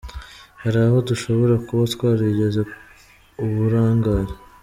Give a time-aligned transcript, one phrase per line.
[0.61, 2.61] hari aho dushobora kuba twaragize
[3.45, 4.33] uburangare”.